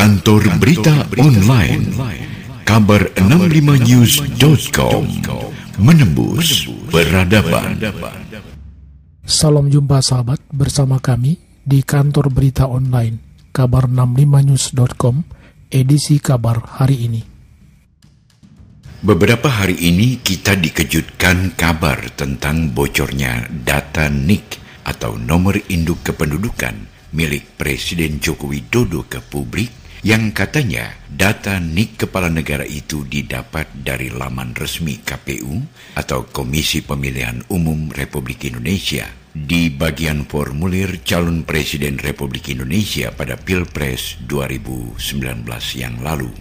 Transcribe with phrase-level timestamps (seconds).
[0.00, 1.92] Kantor Berita Online.
[2.64, 5.04] Kabar 65news.com
[5.76, 7.76] Menembus Peradaban.
[9.28, 15.20] Salam jumpa sahabat bersama kami di Kantor Berita Online Kabar 65news.com
[15.68, 17.20] edisi kabar hari ini.
[19.04, 27.60] Beberapa hari ini kita dikejutkan kabar tentang bocornya data NIK atau nomor induk kependudukan milik
[27.60, 34.56] Presiden Joko Widodo ke publik yang katanya data NIK kepala negara itu didapat dari laman
[34.56, 35.60] resmi KPU
[35.92, 44.16] atau Komisi Pemilihan Umum Republik Indonesia di bagian formulir calon presiden Republik Indonesia pada Pilpres
[44.24, 45.44] 2019
[45.76, 46.32] yang lalu.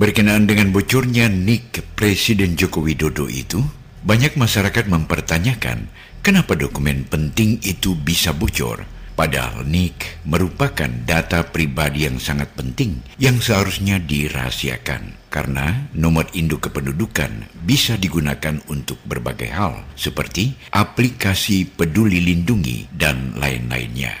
[0.00, 3.60] Berkenaan dengan bocornya NIK Presiden Joko Widodo itu,
[4.00, 5.92] banyak masyarakat mempertanyakan
[6.24, 13.42] kenapa dokumen penting itu bisa bocor Padahal NIK merupakan data pribadi yang sangat penting yang
[13.42, 22.86] seharusnya dirahasiakan karena nomor induk kependudukan bisa digunakan untuk berbagai hal seperti aplikasi peduli lindungi
[22.94, 24.14] dan lain-lainnya.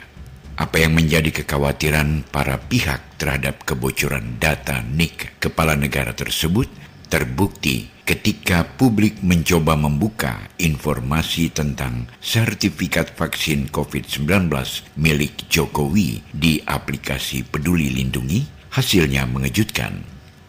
[0.58, 6.66] Apa yang menjadi kekhawatiran para pihak terhadap kebocoran data NIK kepala negara tersebut
[7.08, 14.48] terbukti ketika publik mencoba membuka informasi tentang sertifikat vaksin COVID-19
[14.96, 20.00] milik Jokowi di aplikasi Peduli Lindungi, hasilnya mengejutkan.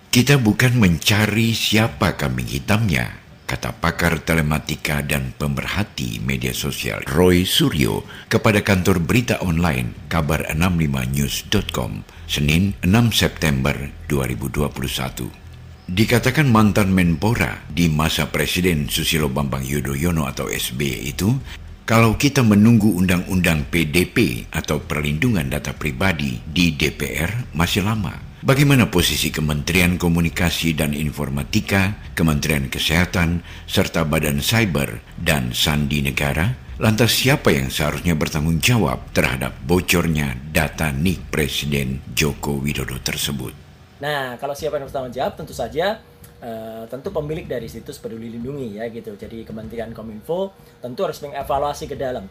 [0.07, 8.07] Kita bukan mencari siapa kambing hitamnya, kata pakar telematika dan pemerhati media sosial Roy Suryo
[8.31, 13.75] kepada kantor berita online kabar 65news.com Senin 6 September
[14.07, 15.48] 2021.
[15.89, 21.33] Dikatakan mantan Menpora di masa Presiden Susilo Bambang Yudhoyono atau SBY itu,
[21.81, 28.13] kalau kita menunggu undang-undang PDP atau perlindungan data pribadi di DPR masih lama.
[28.45, 36.53] Bagaimana posisi Kementerian Komunikasi dan Informatika, Kementerian Kesehatan, serta Badan Cyber dan Sandi Negara?
[36.77, 43.68] Lantas siapa yang seharusnya bertanggung jawab terhadap bocornya data NIK Presiden Joko Widodo tersebut?
[43.99, 45.99] Nah, kalau siapa yang bertanggung jawab tentu saja
[46.39, 49.15] uh, tentu pemilik dari situs Peduli Lindungi ya gitu.
[49.15, 52.27] Jadi Kementerian Kominfo tentu harus mengevaluasi ke dalam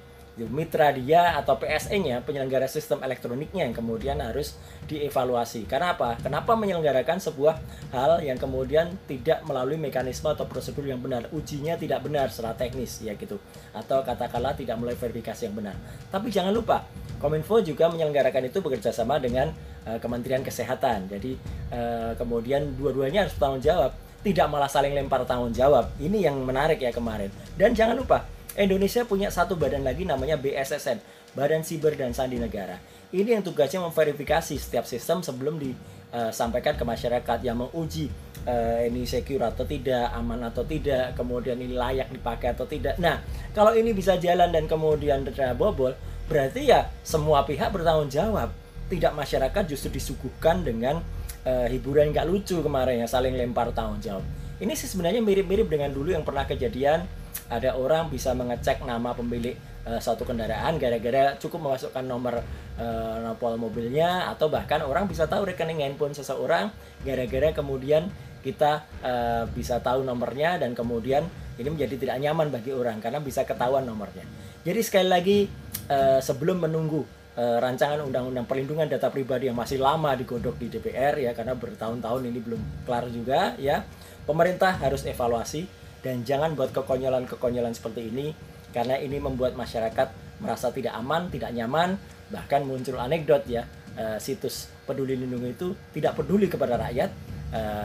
[0.47, 4.55] mitra dia atau PSE-nya penyelenggara sistem elektroniknya yang kemudian harus
[4.87, 5.67] dievaluasi.
[5.67, 6.15] Karena apa?
[6.23, 7.59] Kenapa menyelenggarakan sebuah
[7.91, 13.03] hal yang kemudian tidak melalui mekanisme atau prosedur yang benar, ujinya tidak benar secara teknis
[13.03, 13.43] ya gitu.
[13.75, 15.75] Atau katakanlah tidak melalui verifikasi yang benar.
[16.15, 16.87] Tapi jangan lupa,
[17.19, 19.51] Kominfo juga menyelenggarakan itu bekerja sama dengan
[19.87, 21.11] uh, Kementerian Kesehatan.
[21.11, 21.34] Jadi
[21.75, 23.91] uh, kemudian dua-duanya harus bertanggung jawab,
[24.23, 25.91] tidak malah saling lempar tanggung jawab.
[25.99, 27.31] Ini yang menarik ya kemarin.
[27.59, 28.27] Dan jangan lupa,
[28.59, 30.99] Indonesia punya satu badan lagi namanya BSSN,
[31.34, 32.78] Badan Siber dan Sandi Negara.
[33.09, 38.12] Ini yang tugasnya memverifikasi setiap sistem sebelum disampaikan uh, ke masyarakat yang menguji
[38.45, 43.01] uh, ini secure atau tidak, aman atau tidak, kemudian ini layak dipakai atau tidak.
[43.01, 43.23] Nah,
[43.57, 45.25] kalau ini bisa jalan dan kemudian
[45.57, 45.97] bobol,
[46.28, 48.53] berarti ya semua pihak bertanggung jawab
[48.89, 51.00] tidak masyarakat justru disuguhkan dengan
[51.44, 54.25] uh, hiburan nggak lucu kemarin ya saling lempar tanggung jawab
[54.61, 57.09] ini sih sebenarnya mirip-mirip dengan dulu yang pernah kejadian
[57.49, 59.56] ada orang bisa mengecek nama pemilik
[59.89, 62.45] uh, suatu kendaraan gara-gara cukup memasukkan nomor
[62.77, 66.69] uh, nopol mobilnya atau bahkan orang bisa tahu rekening handphone seseorang
[67.05, 68.12] gara-gara kemudian
[68.45, 71.27] kita uh, bisa tahu nomornya dan kemudian
[71.59, 74.22] ini menjadi tidak nyaman bagi orang karena bisa ketahuan nomornya.
[74.62, 75.39] Jadi sekali lagi
[75.88, 77.03] uh, sebelum menunggu
[77.37, 82.22] uh, rancangan undang-undang perlindungan data pribadi yang masih lama digodok di DPR ya karena bertahun-tahun
[82.28, 83.84] ini belum kelar juga ya.
[84.28, 85.65] Pemerintah harus evaluasi
[86.04, 88.37] dan jangan buat kekonyolan-kekonyolan seperti ini
[88.71, 91.97] karena ini membuat masyarakat merasa tidak aman, tidak nyaman,
[92.28, 93.65] bahkan muncul anekdot ya.
[93.98, 97.10] Uh, situs peduli lindungi itu tidak peduli kepada rakyat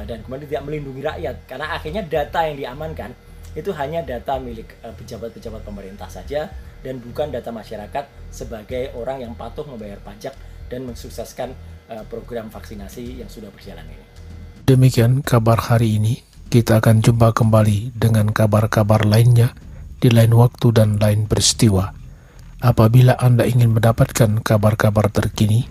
[0.03, 3.15] dan kemudian tidak melindungi rakyat karena akhirnya data yang diamankan
[3.53, 6.49] itu hanya data milik eh, pejabat-pejabat pemerintah saja
[6.83, 10.35] dan bukan data masyarakat sebagai orang yang patuh membayar pajak
[10.67, 11.55] dan mensukseskan
[11.89, 14.05] eh, program vaksinasi yang sudah berjalan ini.
[14.63, 16.23] Demikian kabar hari ini.
[16.53, 19.57] Kita akan jumpa kembali dengan kabar-kabar lainnya
[19.97, 21.89] di lain waktu dan lain peristiwa.
[22.61, 25.65] Apabila Anda ingin mendapatkan kabar-kabar terkini,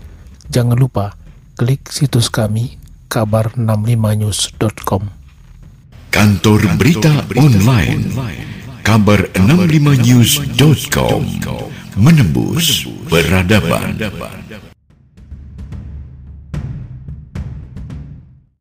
[0.50, 1.14] jangan lupa
[1.54, 5.02] klik situs kami kabar65news.com.
[6.12, 8.41] Kantor Berita Online
[8.92, 11.24] Kabar65news.com
[11.96, 13.96] Menembus Peradaban